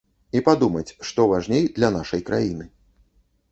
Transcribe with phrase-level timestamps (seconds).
[0.37, 2.69] І падумаць, што важней для нашай краіны.